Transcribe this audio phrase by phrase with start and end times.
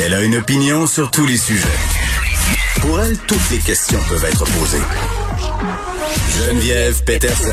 [0.00, 1.66] Elle a une opinion sur tous les sujets.
[2.80, 4.78] Pour elle, toutes les questions peuvent être posées.
[6.38, 7.52] Geneviève Peterson.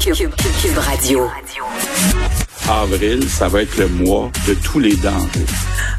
[0.00, 1.30] Cube, Cube- Cube Radio.
[2.68, 5.46] avril, ça va être le mois de tous les dangers.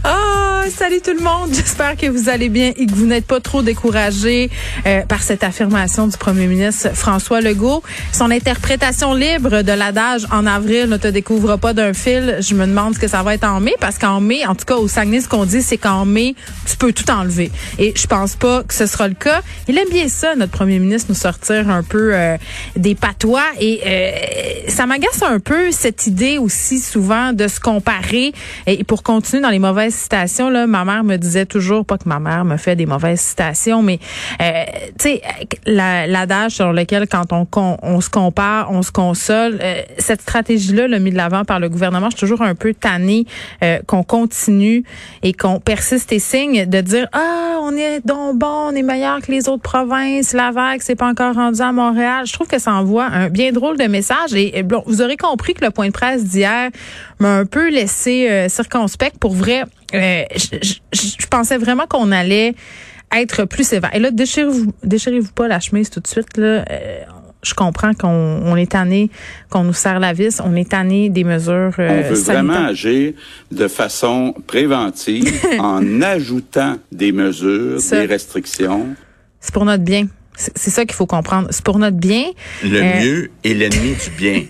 [0.03, 0.24] Ah,
[0.69, 1.53] salut tout le monde.
[1.53, 4.49] J'espère que vous allez bien et que vous n'êtes pas trop découragés
[4.85, 7.83] euh, par cette affirmation du premier ministre François Legault.
[8.11, 12.37] Son interprétation libre de l'adage en avril ne te découvre pas d'un fil.
[12.39, 14.65] Je me demande ce que ça va être en mai parce qu'en mai, en tout
[14.65, 17.51] cas au Saguenay, ce qu'on dit, c'est qu'en mai, tu peux tout enlever.
[17.77, 19.41] Et je pense pas que ce sera le cas.
[19.67, 22.37] Il aime bien ça, notre premier ministre, nous sortir un peu euh,
[22.75, 28.33] des patois et euh, ça m'agace un peu cette idée aussi souvent de se comparer
[28.65, 32.19] et pour continuer dans les mauvaises citations ma mère me disait toujours pas que ma
[32.19, 33.99] mère me fait des mauvaises citations mais
[34.41, 34.63] euh,
[34.97, 35.21] tu sais
[35.65, 37.45] la- l'adage sur lequel quand on,
[37.81, 41.59] on se compare on se console euh, cette stratégie là le mis de l'avant par
[41.59, 43.25] le gouvernement je suis toujours un peu tannée
[43.63, 44.83] euh, qu'on continue
[45.23, 49.21] et qu'on persiste et signe de dire ah on est donc bon on est meilleur
[49.21, 52.59] que les autres provinces la vague c'est pas encore rendu à Montréal je trouve que
[52.59, 55.71] ça envoie un bien drôle de message et, et bon, vous aurez compris que le
[55.71, 56.69] point de presse d'hier
[57.19, 60.57] m'a un peu laissé euh, circonspect pour vrai euh, je,
[60.93, 62.55] je- je pensais vraiment qu'on allait
[63.15, 63.93] être plus sévère.
[63.95, 66.37] Et là, déchirez-vous, déchirez-vous pas la chemise tout de suite.
[66.37, 66.65] Là.
[66.69, 66.99] Euh,
[67.43, 68.07] je comprends qu'on
[68.43, 69.11] on est tanné,
[69.51, 72.43] qu'on nous serre la vis, on est tanné des mesures On euh, veut sanitaires.
[72.43, 73.13] vraiment agir
[73.51, 77.99] de façon préventive en ajoutant des mesures, Ça.
[77.99, 78.87] des restrictions.
[79.39, 80.07] C'est pour notre bien.
[80.37, 81.47] C'est c'est ça qu'il faut comprendre.
[81.51, 82.23] C'est pour notre bien.
[82.63, 84.43] Le Euh, mieux est l'ennemi du bien.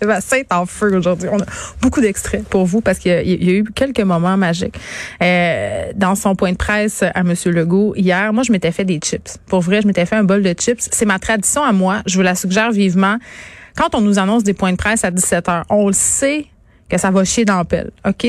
[0.00, 1.28] Sébastien est en feu aujourd'hui.
[1.32, 1.44] On a
[1.80, 4.78] beaucoup d'extraits pour vous parce qu'il y, a- eu quelques moments magiques.
[5.22, 7.34] Euh, dans son point de presse à M.
[7.46, 9.38] Legault hier, moi, je m'étais fait des chips.
[9.46, 10.86] Pour vrai, je m'étais fait un bol de chips.
[10.90, 12.02] C'est ma tradition à moi.
[12.06, 13.16] Je vous la suggère vivement.
[13.76, 16.46] Quand on nous annonce des points de presse à 17 heures, on le sait
[16.88, 17.90] que ça va chier dans la pelle.
[18.06, 18.26] OK,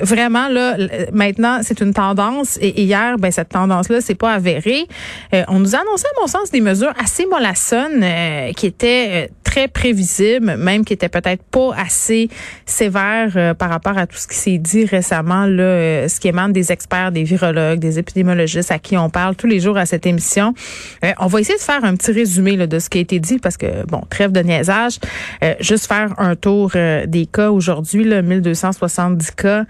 [0.00, 0.74] vraiment là
[1.12, 4.86] maintenant, c'est une tendance et hier ben cette tendance-là c'est pas avérée.
[5.34, 9.08] Euh, on nous a annoncé à mon sens des mesures assez mollassonnes euh, qui étaient
[9.10, 12.28] euh, très prévisibles, même qui étaient peut-être pas assez
[12.66, 16.28] sévères euh, par rapport à tout ce qui s'est dit récemment là, euh, ce qui
[16.28, 19.86] émane des experts, des virologues, des épidémiologistes à qui on parle tous les jours à
[19.86, 20.54] cette émission.
[21.04, 23.18] Euh, on va essayer de faire un petit résumé là, de ce qui a été
[23.18, 24.98] dit parce que bon, trêve de niaisage,
[25.42, 29.64] Euh, juste faire un tour euh, des cas aujourd'hui là, 1270 cas,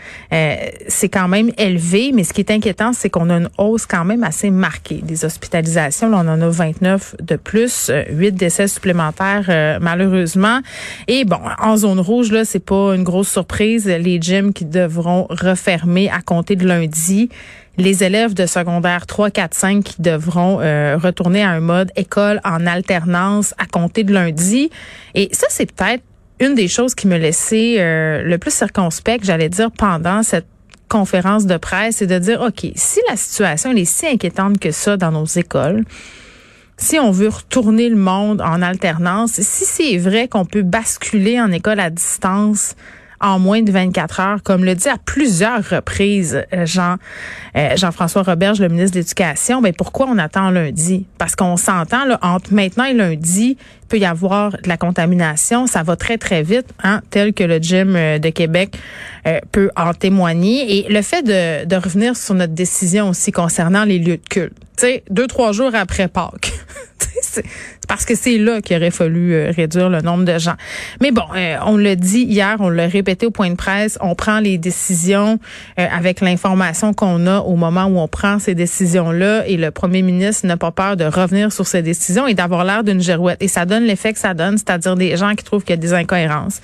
[0.89, 4.05] c'est quand même élevé, mais ce qui est inquiétant, c'est qu'on a une hausse quand
[4.05, 6.11] même assez marquée des hospitalisations.
[6.11, 9.47] Là, on en a 29 de plus, euh, 8 décès supplémentaires
[9.81, 10.61] malheureusement.
[11.09, 13.87] Et bon, en zone rouge, là, c'est pas une grosse surprise.
[13.87, 17.29] Les gyms qui devront refermer à compter de lundi
[17.77, 22.41] les élèves de secondaire 3, 4, 5 qui devront euh, retourner à un mode école
[22.45, 24.71] en alternance à compter de lundi.
[25.15, 26.03] Et ça, c'est peut-être
[26.41, 30.47] une des choses qui me laissait euh, le plus circonspect, j'allais dire, pendant cette
[30.89, 34.97] conférence de presse, c'est de dire, OK, si la situation est si inquiétante que ça
[34.97, 35.85] dans nos écoles,
[36.81, 41.53] si on veut retourner le monde en alternance, si c'est vrai qu'on peut basculer en
[41.53, 42.75] école à distance
[43.21, 46.97] en moins de 24 heures, comme le dit à plusieurs reprises euh, Jean
[47.55, 51.07] euh, Jean-François Roberge, le ministre de l'Éducation, ben pourquoi on attend lundi?
[51.19, 55.67] Parce qu'on s'entend là entre maintenant et lundi, il peut y avoir de la contamination,
[55.67, 58.79] ça va très très vite, hein, tel que le gym euh, de Québec
[59.27, 60.79] euh, peut en témoigner.
[60.79, 64.55] Et le fait de, de revenir sur notre décision aussi concernant les lieux de culte,
[64.77, 66.53] tu sais, deux trois jours après Pâques.
[67.23, 67.45] C'est
[67.91, 70.55] parce que c'est là qu'il aurait fallu euh, réduire le nombre de gens.
[71.01, 74.15] Mais bon, euh, on l'a dit hier, on l'a répété au point de presse, on
[74.15, 75.41] prend les décisions
[75.79, 80.03] euh, avec l'information qu'on a au moment où on prend ces décisions-là et le premier
[80.03, 83.43] ministre n'a pas peur de revenir sur ces décisions et d'avoir l'air d'une girouette.
[83.43, 85.83] Et ça donne l'effet que ça donne, c'est-à-dire des gens qui trouvent qu'il y a
[85.83, 86.61] des incohérences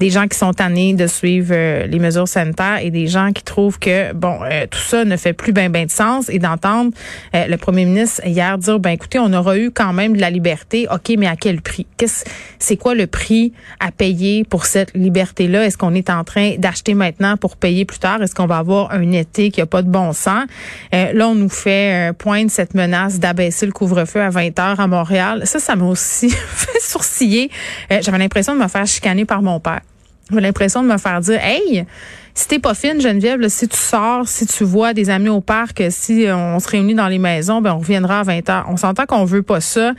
[0.00, 1.54] des gens qui sont tannés de suivre
[1.86, 4.38] les mesures sanitaires et des gens qui trouvent que, bon,
[4.70, 6.90] tout ça ne fait plus ben ben de sens et d'entendre
[7.34, 10.86] le premier ministre hier dire, ben écoutez, on aura eu quand même de la liberté,
[10.92, 11.86] OK, mais à quel prix?
[11.96, 12.24] Qu'est-ce,
[12.58, 15.64] c'est quoi le prix à payer pour cette liberté-là?
[15.64, 18.22] Est-ce qu'on est en train d'acheter maintenant pour payer plus tard?
[18.22, 20.44] Est-ce qu'on va avoir un été qui a pas de bon sens?
[20.94, 24.80] Euh, là, on nous fait euh, pointe cette menace d'abaisser le couvre-feu à 20 heures
[24.80, 25.42] à Montréal.
[25.44, 27.50] Ça, ça m'a aussi fait sourciller.
[27.92, 29.80] Euh, j'avais l'impression de me faire chicaner par mon père.
[30.30, 31.86] J'avais l'impression de me faire dire, hey,
[32.34, 35.82] si t'es pas fine, Geneviève, si tu sors, si tu vois des amis au parc,
[35.90, 38.66] si on se réunit dans les maisons, ben on reviendra à 20 heures.
[38.68, 39.92] On s'entend qu'on veut pas ça,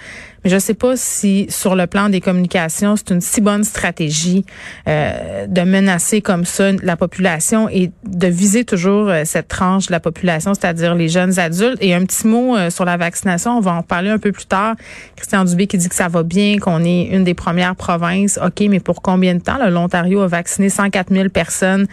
[0.44, 4.46] mais je sais pas si sur le plan des communications, c'est une si bonne stratégie
[4.88, 9.92] euh, de menacer comme ça la population et de viser toujours euh, cette tranche de
[9.92, 11.78] la population, c'est-à-dire les jeunes adultes.
[11.82, 14.46] Et un petit mot euh, sur la vaccination, on va en parler un peu plus
[14.46, 14.76] tard.
[15.16, 18.40] Christian Dubé qui dit que ça va bien, qu'on est une des premières provinces.
[18.44, 19.58] OK, mais pour combien de temps?
[19.70, 21.88] L'Ontario a vacciné 104 000 personnes?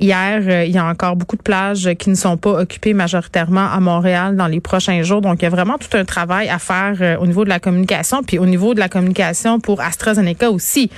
[0.00, 3.70] Hier, euh, il y a encore beaucoup de plages qui ne sont pas occupées majoritairement
[3.70, 5.20] à Montréal dans les prochains jours.
[5.20, 7.60] Donc, il y a vraiment tout un travail à faire euh, au niveau de la
[7.60, 10.90] communication, puis au niveau de la communication pour AstraZeneca aussi.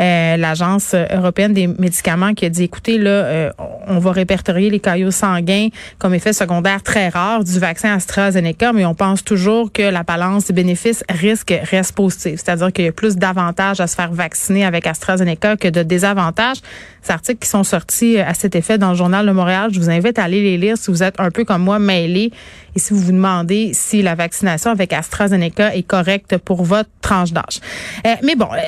[0.00, 3.52] Euh, L'Agence européenne des médicaments qui a dit, écoutez, là,
[3.86, 5.68] on va répertorier les caillots sanguins
[5.98, 10.46] comme effet secondaire très rare du vaccin AstraZeneca, mais on pense toujours que la balance
[10.46, 12.40] des bénéfices risque reste positive.
[12.42, 16.58] C'est-à-dire qu'il y a plus d'avantages à se faire vacciner avec AstraZeneca que de désavantages.
[17.02, 19.70] Ces articles qui sont sortis à cet effet dans le journal de Montréal.
[19.72, 22.32] Je vous invite à aller les lire si vous êtes un peu comme moi mêlé
[22.74, 27.32] et si vous vous demandez si la vaccination avec AstraZeneca est correcte pour votre tranche
[27.32, 27.60] d'âge.
[28.04, 28.58] Euh, mais bon, euh,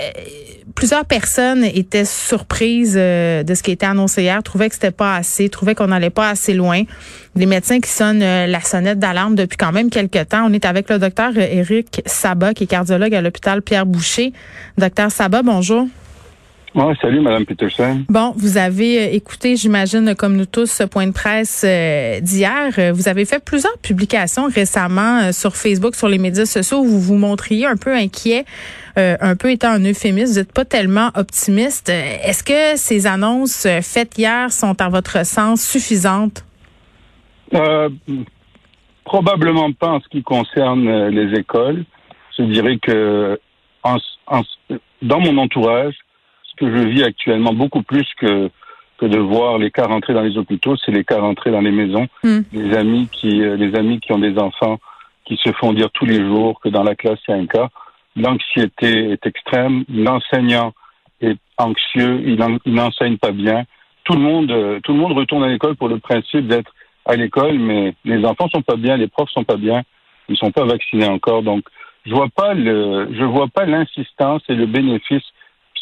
[0.77, 5.17] plusieurs personnes étaient surprises euh, de ce qui était annoncé hier, trouvaient que c'était pas
[5.17, 6.83] assez, trouvaient qu'on n'allait pas assez loin.
[7.35, 10.47] Les médecins qui sonnent la sonnette d'alarme depuis quand même quelques temps.
[10.47, 14.33] On est avec le docteur Éric Sabat, qui est cardiologue à l'hôpital Pierre Boucher.
[14.79, 15.89] Docteur Sabat, bonjour.
[16.75, 18.03] Oui, salut, Madame Peterson.
[18.09, 22.73] Bon, vous avez euh, écouté, j'imagine, comme nous tous, ce point de presse euh, d'hier.
[22.79, 27.01] Euh, vous avez fait plusieurs publications récemment sur Facebook, sur les médias sociaux, où vous
[27.01, 28.47] vous montriez un peu inquiet,
[28.97, 30.33] un peu étant un euphémisme.
[30.33, 31.91] Vous n'êtes pas tellement optimiste.
[31.91, 36.45] Est-ce que ces annonces faites hier sont, à votre sens, suffisantes?
[39.05, 41.85] probablement pas en ce qui concerne les écoles.
[42.39, 43.39] Je dirais que
[43.83, 43.99] en,
[45.03, 45.95] dans mon entourage,
[46.63, 48.51] que je vis actuellement beaucoup plus que
[48.99, 51.73] que de voir les cas rentrer dans les hôpitaux, c'est les cas rentrer dans les
[51.73, 52.07] maisons.
[52.53, 54.79] Les amis qui euh, les amis qui ont des enfants
[55.25, 57.47] qui se font dire tous les jours que dans la classe il y a un
[57.47, 57.69] cas.
[58.15, 60.73] L'anxiété est extrême, l'enseignant
[61.21, 62.37] est anxieux, il,
[62.67, 63.65] n'enseigne pas bien.
[64.05, 66.73] Tout le monde euh, tout le monde retourne à l'école pour le principe d'être
[67.05, 69.83] à l'école, mais les enfants sont pas bien, les profs sont pas bien,
[70.29, 71.43] ils sont pas vaccinés encore.
[71.43, 71.65] Donc
[72.07, 75.25] je vois pas le je vois pas l'insistance et le bénéfice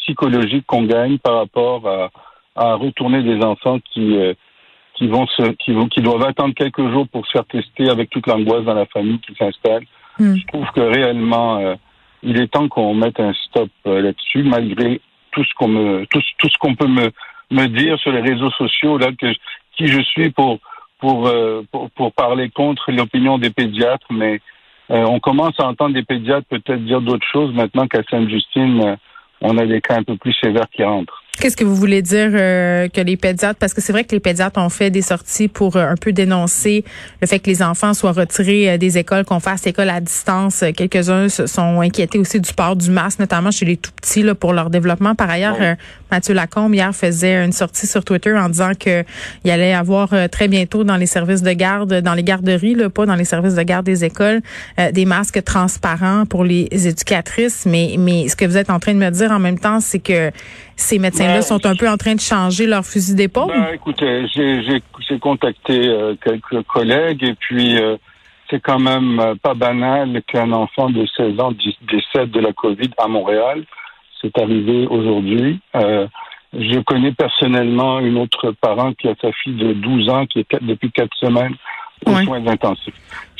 [0.01, 2.09] psychologique qu'on gagne par rapport à,
[2.55, 4.33] à, retourner des enfants qui euh,
[4.95, 8.09] qui vont se qui vont qui doivent attendre quelques jours pour se faire tester avec
[8.09, 9.83] toute l'angoisse dans la famille qui s'installe.
[10.19, 10.35] Hmm.
[10.35, 11.75] Je trouve que réellement euh,
[12.23, 15.01] il est temps qu'on mette un stop euh, là-dessus malgré
[15.31, 17.11] tout ce qu'on me tout, tout ce qu'on peut me
[17.51, 19.33] me dire sur les réseaux sociaux là que
[19.77, 20.59] qui je suis pour
[20.99, 21.31] pour
[21.71, 24.39] pour, pour parler contre l'opinion des pédiatres mais
[24.89, 28.97] on commence à entendre des pédiatres peut-être dire d'autres choses maintenant qu'à Sainte-Justine
[29.41, 31.20] on a des cas un peu plus sévères qui rentrent.
[31.39, 34.19] Qu'est-ce que vous voulez dire euh, que les pédiatres, parce que c'est vrai que les
[34.19, 36.83] pédiatres ont fait des sorties pour euh, un peu dénoncer
[37.21, 40.63] le fait que les enfants soient retirés euh, des écoles, qu'on fasse école à distance.
[40.75, 44.35] Quelques-uns se sont inquiétés aussi du port du masque, notamment chez les tout petits là,
[44.35, 45.15] pour leur développement.
[45.15, 45.57] Par ailleurs,
[46.11, 49.03] Mathieu Lacombe hier faisait une sortie sur Twitter en disant que
[49.43, 53.05] il allait avoir très bientôt dans les services de garde, dans les garderies, là, pas
[53.05, 54.41] dans les services de garde des écoles,
[54.91, 57.65] des masques transparents pour les éducatrices.
[57.65, 59.99] Mais, mais ce que vous êtes en train de me dire en même temps, c'est
[59.99, 60.31] que
[60.81, 63.47] ces médecins-là ben, sont un peu en train de changer leur fusil d'épaule?
[63.47, 67.97] Ben, écoutez, j'ai contacté euh, quelques collègues et puis euh,
[68.49, 72.89] c'est quand même euh, pas banal qu'un enfant de 16 ans décède de la COVID
[72.97, 73.63] à Montréal.
[74.21, 75.59] C'est arrivé aujourd'hui.
[75.73, 80.47] je connais personnellement une autre parent qui a sa fille de 12 ans qui est
[80.61, 81.55] depuis quatre semaines
[82.05, 82.93] aux soins intensifs.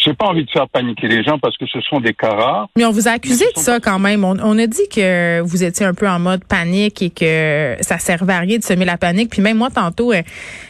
[0.04, 2.70] J'ai pas envie de faire paniquer les gens parce que ce sont des cas rares.
[2.76, 4.24] Mais on vous a accusé de ça quand même.
[4.24, 8.34] On, a dit que vous étiez un peu en mode panique et que ça servait
[8.34, 9.30] à rien de semer la panique.
[9.30, 10.22] Puis même moi tantôt, euh,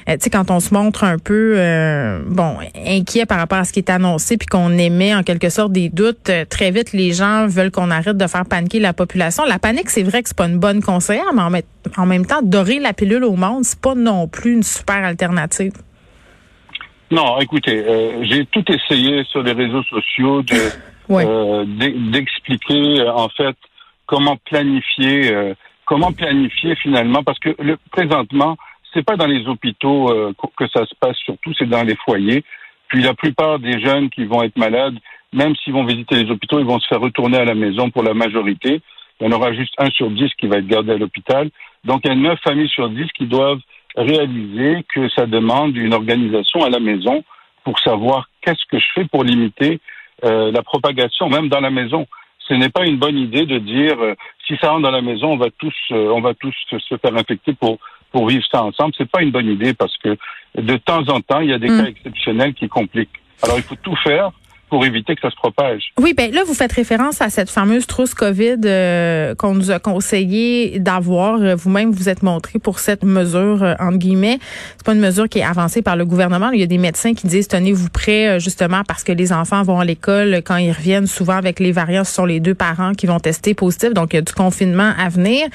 [0.09, 3.63] euh, tu sais, quand on se montre un peu euh, bon inquiet par rapport à
[3.63, 7.13] ce qui est annoncé, puis qu'on émet en quelque sorte des doutes, très vite les
[7.13, 9.45] gens veulent qu'on arrête de faire paniquer la population.
[9.45, 12.41] La panique, c'est vrai que c'est pas une bonne conseillère, mais en, en même temps,
[12.41, 15.71] dorer la pilule au monde, c'est pas non plus une super alternative.
[17.11, 20.55] Non, écoutez, euh, j'ai tout essayé sur les réseaux sociaux de
[21.11, 21.65] euh,
[22.11, 23.55] d'expliquer euh, en fait
[24.07, 25.53] comment planifier
[25.91, 28.55] comment planifier finalement, parce que le, présentement,
[28.93, 32.45] c'est pas dans les hôpitaux euh, que ça se passe surtout, c'est dans les foyers.
[32.87, 34.95] Puis la plupart des jeunes qui vont être malades,
[35.33, 38.03] même s'ils vont visiter les hôpitaux, ils vont se faire retourner à la maison pour
[38.03, 38.81] la majorité.
[39.19, 41.49] Il y en aura juste un sur dix qui va être gardé à l'hôpital.
[41.83, 43.61] Donc il y a neuf familles sur dix qui doivent
[43.95, 47.23] réaliser que ça demande une organisation à la maison
[47.63, 49.79] pour savoir qu'est-ce que je fais pour limiter
[50.23, 52.07] euh, la propagation, même dans la maison.
[52.47, 54.15] Ce n'est pas une bonne idée de dire euh,
[54.47, 57.15] si ça rentre dans la maison, on va tous, euh, on va tous se faire
[57.15, 57.77] infecter pour
[58.11, 58.93] pour vivre ça ensemble.
[58.97, 60.17] C'est pas une bonne idée parce que
[60.55, 61.77] de temps en temps, il y a des mm.
[61.77, 63.21] cas exceptionnels qui compliquent.
[63.41, 64.31] Alors il faut tout faire
[64.71, 65.91] pour éviter que ça se propage.
[65.99, 69.79] Oui, ben là, vous faites référence à cette fameuse trousse COVID euh, qu'on nous a
[69.79, 71.41] conseillé d'avoir.
[71.41, 74.39] Euh, vous-même, vous êtes montré pour cette mesure, euh, entre guillemets.
[74.77, 76.51] C'est pas une mesure qui est avancée par le gouvernement.
[76.51, 79.77] Il y a des médecins qui disent, tenez-vous prêts, justement, parce que les enfants vont
[79.77, 80.41] à l'école.
[80.45, 83.53] Quand ils reviennent, souvent avec les variants, ce sont les deux parents qui vont tester
[83.53, 83.93] positif.
[83.93, 85.47] Donc, il y a du confinement à venir.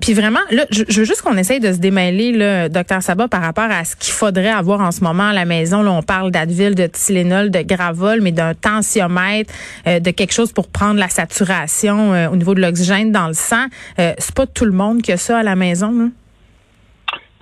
[0.00, 3.42] puis vraiment, là, je, veux juste qu'on essaye de se démêler, là, docteur Sabat, par
[3.42, 5.82] rapport à ce qu'il faudrait avoir en ce moment à la maison.
[5.82, 9.52] Là, on parle d'Advil, de Tylenol, de Gravol, mais d'un tensiomètre,
[9.88, 13.34] euh, de quelque chose pour prendre la saturation euh, au niveau de l'oxygène dans le
[13.34, 13.66] sang.
[13.98, 15.90] Euh, c'est pas tout le monde qui a ça à la maison.
[15.90, 16.08] Là?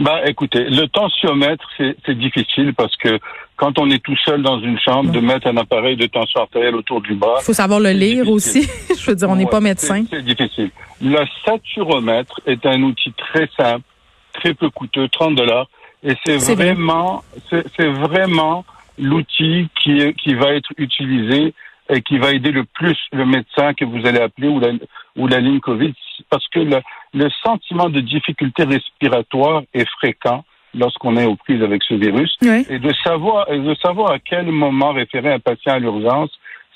[0.00, 3.20] Ben, écoutez, le tensiomètre, c'est difficile parce que
[3.56, 6.74] quand on est tout seul dans une chambre, de mettre un appareil de tension artérielle
[6.74, 7.36] autour du bras.
[7.40, 8.62] Il faut savoir le lire aussi.
[8.98, 10.04] Je veux dire, on n'est pas médecin.
[10.10, 10.70] C'est difficile.
[11.00, 13.84] Le saturomètre est un outil très simple,
[14.32, 15.68] très peu coûteux, 30 dollars.
[16.02, 18.64] Et c'est vraiment, c'est vraiment
[18.98, 21.54] l'outil qui, qui va être utilisé
[21.90, 24.68] et qui va aider le plus le médecin que vous allez appeler ou la,
[25.16, 25.92] ou la ligne COVID,
[26.30, 26.80] parce que le,
[27.12, 32.36] le sentiment de difficulté respiratoire est fréquent lorsqu'on est aux prises avec ce virus.
[32.42, 36.30] Et de savoir, et de savoir à quel moment référer un patient à l'urgence,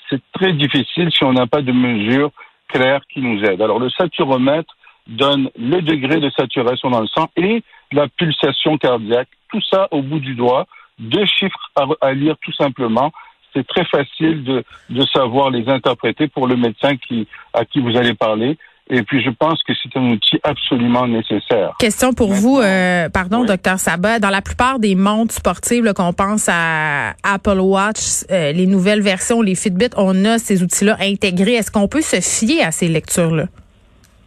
[0.09, 2.31] c'est très difficile si on n'a pas de mesures
[2.67, 3.61] claires qui nous aident.
[3.61, 4.75] Alors le saturomètre
[5.07, 10.01] donne le degré de saturation dans le sang et la pulsation cardiaque, tout ça au
[10.01, 10.67] bout du doigt
[10.99, 13.11] deux chiffres à, lire tout simplement.
[13.53, 17.97] C'est très facile de, de savoir les interpréter pour le médecin qui, à qui vous
[17.97, 18.57] allez parler.
[18.91, 21.75] Et puis, je pense que c'est un outil absolument nécessaire.
[21.77, 24.17] Question pour vous, euh, pardon, docteur Sabat.
[24.17, 29.43] Dans la plupart des montres sportives, qu'on pense à Apple Watch, euh, les nouvelles versions,
[29.43, 31.53] les Fitbit, on a ces outils-là intégrés.
[31.53, 33.45] Est-ce qu'on peut se fier à ces lectures-là?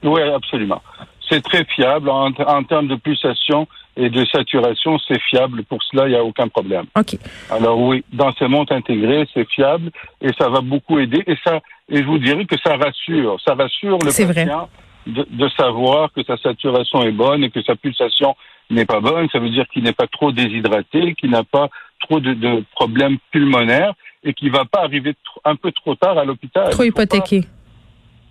[0.05, 0.81] Oui, absolument.
[1.29, 5.65] C'est très fiable en, en termes de pulsation et de saturation, c'est fiable.
[5.65, 6.87] Pour cela, il n'y a aucun problème.
[6.97, 7.19] OK.
[7.51, 11.23] Alors oui, dans ces montres intégrées, c'est fiable et ça va beaucoup aider.
[11.27, 13.39] Et ça, et je vous dirais que ça rassure.
[13.45, 14.69] Ça rassure le patient
[15.07, 18.35] de, de, savoir que sa saturation est bonne et que sa pulsation
[18.71, 19.29] n'est pas bonne.
[19.31, 21.69] Ça veut dire qu'il n'est pas trop déshydraté, qu'il n'a pas
[22.01, 23.93] trop de, de, problèmes pulmonaires
[24.25, 26.71] et qu'il va pas arriver un peu trop tard à l'hôpital.
[26.71, 27.43] Trop hypothéqué.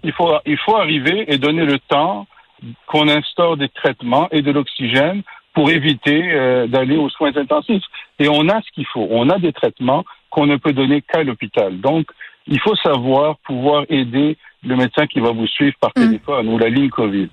[0.03, 2.25] Il faut, il faut arriver et donner le temps
[2.87, 5.21] qu'on instaure des traitements et de l'oxygène
[5.53, 7.83] pour éviter euh, d'aller aux soins intensifs.
[8.19, 9.07] Et on a ce qu'il faut.
[9.09, 11.79] On a des traitements qu'on ne peut donner qu'à l'hôpital.
[11.79, 12.07] Donc,
[12.47, 16.01] il faut savoir pouvoir aider le médecin qui va vous suivre par mmh.
[16.01, 17.29] téléphone ou la ligne COVID.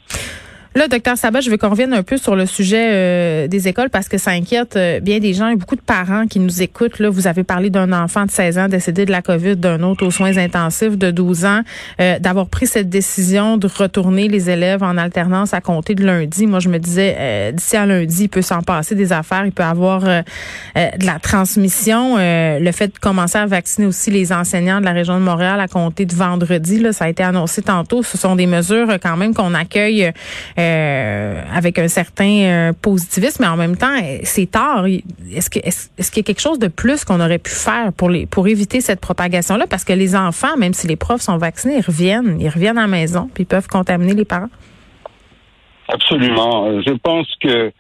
[0.78, 3.90] Là, docteur Sabat, je veux qu'on revienne un peu sur le sujet euh, des écoles
[3.90, 5.46] parce que ça inquiète euh, bien des gens.
[5.46, 7.00] A beaucoup de parents qui nous écoutent.
[7.00, 10.06] Là, vous avez parlé d'un enfant de 16 ans décédé de la COVID, d'un autre
[10.06, 11.62] aux soins intensifs de 12 ans,
[12.00, 16.46] euh, d'avoir pris cette décision de retourner les élèves en alternance à compter de lundi.
[16.46, 19.64] Moi, je me disais, d'ici à lundi, il peut s'en passer des affaires, il peut
[19.64, 22.18] avoir de la transmission.
[22.18, 25.66] le fait de commencer à vacciner aussi les enseignants de la région de Montréal à
[25.66, 28.04] compter de vendredi, là, ça a été annoncé tantôt.
[28.04, 30.12] Ce sont des mesures quand même qu'on accueille
[30.58, 30.67] euh,
[31.52, 34.86] avec un certain euh, positivisme, mais en même temps, c'est tard.
[34.86, 38.80] Est-ce qu'il y a quelque chose de plus qu'on aurait pu faire pour pour éviter
[38.80, 39.66] cette propagation-là?
[39.68, 42.82] Parce que les enfants, même si les profs sont vaccinés, ils reviennent, ils reviennent à
[42.82, 44.50] la maison, puis ils peuvent contaminer les parents.
[45.88, 46.66] Absolument.
[46.66, 47.72] Euh, je pense que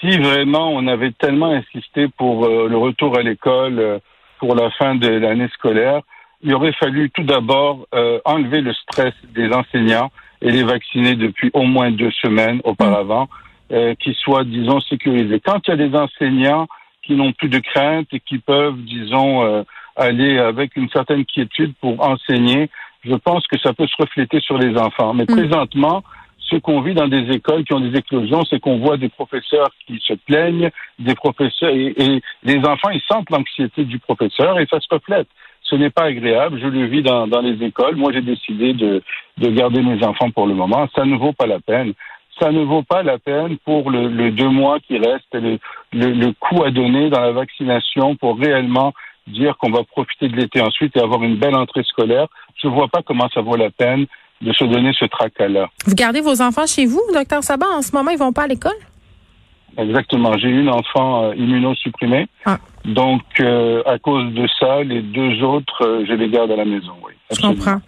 [0.00, 4.00] si vraiment on avait tellement insisté pour le retour à l'école
[4.38, 6.00] pour la fin de l'année scolaire,
[6.42, 7.86] il aurait fallu tout d'abord
[8.26, 10.10] enlever le stress des enseignants
[10.44, 13.28] et les vacciner depuis au moins deux semaines auparavant,
[13.72, 15.40] euh, qu'ils soient, disons, sécurisés.
[15.40, 16.68] Quand il y a des enseignants
[17.02, 19.62] qui n'ont plus de crainte et qui peuvent, disons, euh,
[19.96, 22.68] aller avec une certaine quiétude pour enseigner,
[23.04, 25.14] je pense que ça peut se refléter sur les enfants.
[25.14, 25.34] Mais mm.
[25.34, 26.04] présentement,
[26.38, 29.70] ce qu'on vit dans des écoles qui ont des éclosions, c'est qu'on voit des professeurs
[29.86, 34.66] qui se plaignent, des professeurs et, et les enfants ils sentent l'anxiété du professeur et
[34.66, 35.28] ça se reflète
[35.64, 36.60] ce n'est pas agréable.
[36.60, 37.96] Je le vis dans, les écoles.
[37.96, 39.02] Moi, j'ai décidé de,
[39.38, 40.88] de garder mes enfants pour le moment.
[40.94, 41.92] Ça ne vaut pas la peine.
[42.38, 45.58] Ça ne vaut pas la peine pour le, le deux mois qui reste, le,
[45.92, 48.92] le, le coût à donner dans la vaccination pour réellement
[49.28, 52.26] dire qu'on va profiter de l'été ensuite et avoir une belle entrée scolaire.
[52.60, 54.06] Je ne vois pas comment ça vaut la peine
[54.42, 55.68] de se donner ce tracas-là.
[55.86, 57.68] Vous gardez vos enfants chez vous, docteur Sabat?
[57.68, 58.72] En ce moment, ils vont pas à l'école?
[59.76, 60.36] Exactement.
[60.38, 62.26] J'ai une enfant euh, immunosupprimée.
[62.44, 62.58] Ah.
[62.84, 66.64] Donc, euh, à cause de ça, les deux autres, euh, je les garde à la
[66.64, 66.92] maison.
[67.04, 67.80] Oui, je comprends.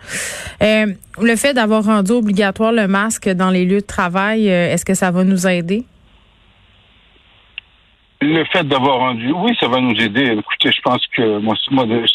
[0.62, 0.86] Euh,
[1.20, 5.10] le fait d'avoir rendu obligatoire le masque dans les lieux de travail, est-ce que ça
[5.10, 5.84] va nous aider?
[8.22, 10.34] Le fait d'avoir rendu, oui, ça va nous aider.
[10.38, 12.06] Écoutez, je pense que moi, moi je,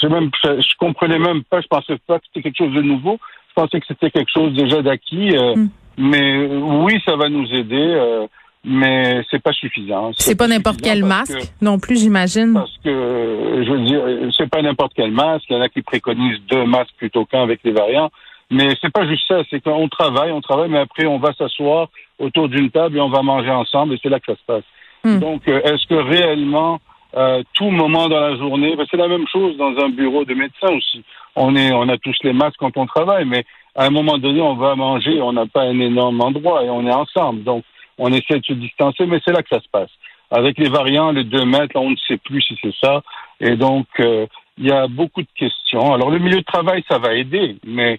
[0.00, 3.18] je, même, je comprenais même pas, je pensais pas que c'était quelque chose de nouveau.
[3.50, 5.36] Je pensais que c'était quelque chose déjà d'acquis.
[5.36, 5.68] Mm.
[5.98, 8.26] Mais oui, ça va nous aider
[8.64, 10.12] mais c'est pas suffisant.
[10.18, 12.54] C'est pas, n'importe quel masque non plus, j'imagine.
[12.54, 15.44] Parce que je veux dire, c'est pas n'importe quel masque.
[15.48, 18.10] Il y en a qui préconisent deux masques plutôt qu'un avec les variants.
[18.50, 21.88] Mais c'est pas juste ça, c'est qu'on travaille, on travaille, mais après on va s'asseoir
[22.18, 24.64] autour d'une table et on va manger ensemble et c'est là que ça se passe.
[25.04, 25.20] Hmm.
[25.20, 26.80] Donc, euh, est-ce que réellement
[27.16, 30.34] euh, tout moment dans la journée, ben, c'est la même chose dans un bureau de
[30.34, 31.02] médecin aussi.
[31.34, 34.40] On est, on a tous les masques quand on travaille, mais à un moment donné,
[34.40, 37.42] on va manger, on n'a pas un énorme endroit et on est ensemble.
[37.42, 37.64] Donc,
[37.98, 39.90] on essaie de se distancer, mais c'est là que ça se passe.
[40.30, 43.02] Avec les variants, les deux mètres, on ne sait plus si c'est ça.
[43.40, 44.26] Et donc, euh,
[44.58, 45.92] il y a beaucoup de questions.
[45.92, 47.98] Alors, le milieu de travail, ça va aider, mais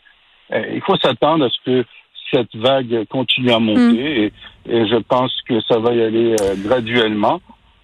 [0.53, 1.85] euh, il faut s'attendre à ce que
[2.33, 3.95] cette vague continue à monter mm.
[3.97, 4.33] et,
[4.69, 7.41] et, je pense que ça va y aller euh, graduellement.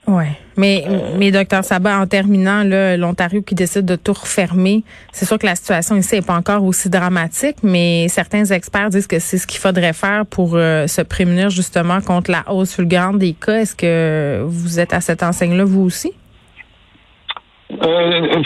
[0.08, 0.24] Oui,
[0.56, 2.64] mais, euh, mais docteur Sabat, en terminant,
[2.98, 6.64] l'Ontario qui décide de tout refermer, c'est sûr que la situation ici n'est pas encore
[6.64, 11.02] aussi dramatique, mais certains experts disent que c'est ce qu'il faudrait faire pour euh, se
[11.02, 13.60] prémunir justement contre la hausse fulgurante des cas.
[13.60, 16.14] Est-ce que vous êtes à cette enseigne-là, vous aussi?
[17.70, 18.42] Euh,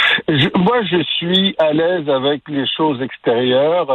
[0.55, 3.87] moi, je suis à l'aise avec les choses extérieures.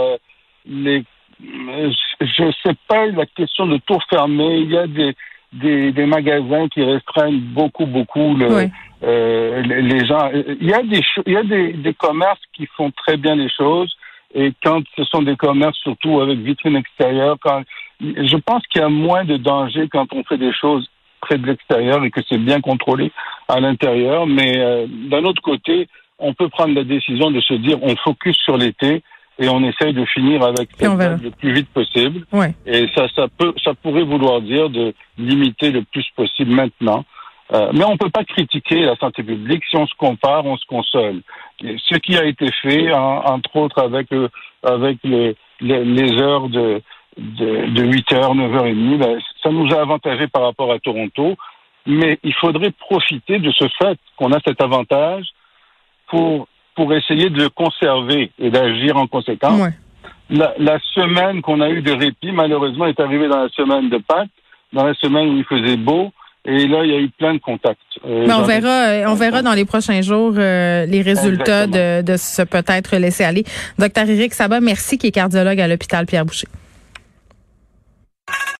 [0.67, 1.05] les,
[1.41, 4.59] je sais pas la question de tout fermer.
[4.59, 5.17] Il y a des
[5.53, 8.69] des, des magasins qui restreignent beaucoup, beaucoup le,
[9.03, 10.31] euh, les gens.
[10.61, 13.49] Il y a des il y a des, des commerces qui font très bien les
[13.49, 13.95] choses.
[14.35, 17.63] Et quand ce sont des commerces, surtout avec vitrine extérieure, quand
[18.01, 20.87] je pense qu'il y a moins de danger quand on fait des choses
[21.21, 23.13] près de l'extérieur et que c'est bien contrôlé
[23.49, 24.27] à l'intérieur.
[24.27, 25.89] Mais euh, d'un autre côté,
[26.19, 29.03] on peut prendre la décision de se dire on focus sur l'été
[29.39, 30.91] et on essaye de finir avec cette
[31.23, 32.25] le plus vite possible.
[32.67, 37.05] Et ça, ça peut, ça pourrait vouloir dire de limiter le plus possible maintenant.
[37.53, 39.63] Euh, mais on ne peut pas critiquer la santé publique.
[39.71, 41.21] Si on se compare, on se console.
[41.61, 44.29] ce qui a été fait, entre autres avec euh,
[44.65, 46.83] avec les, les, heures de,
[47.17, 50.73] de, de 8 heures, 9 heures et demie, ben, ça nous a avantagé par rapport
[50.73, 51.37] à Toronto.
[51.87, 55.27] Mais il faudrait profiter de ce fait qu'on a cet avantage
[56.09, 59.61] pour pour essayer de le conserver et d'agir en conséquence.
[60.29, 63.99] La, la, semaine qu'on a eu de répit, malheureusement, est arrivée dans la semaine de
[63.99, 64.29] Pâques,
[64.73, 66.13] dans la semaine où il faisait beau.
[66.45, 67.81] Et là, il y a eu plein de contacts.
[68.05, 72.03] Euh, Mais on verra, euh, on verra dans les prochains jours euh, les résultats de,
[72.03, 73.45] de ce peut-être laisser aller.
[73.79, 76.47] Docteur Éric Sabat, merci, qui est cardiologue à l'hôpital Pierre Boucher.